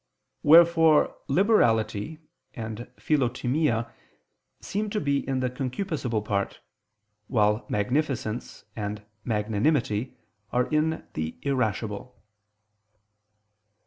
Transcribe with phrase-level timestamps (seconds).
[0.41, 2.17] _Wherefore liberality
[2.55, 3.91] and philotimia
[4.59, 6.59] seem to be in the concupiscible part,
[7.27, 10.17] while magnificence and magnanimity
[10.51, 12.19] are in the irascible.